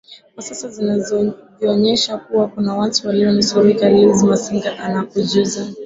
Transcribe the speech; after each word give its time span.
kwa 0.33 0.43
sasa 0.43 0.69
zinavyonyesha 0.69 2.17
kuwa 2.17 2.47
kuna 2.47 2.75
watu 2.75 3.07
walionusurika 3.07 3.89
liz 3.89 4.23
masinga 4.23 4.79
anakujuza 4.79 5.67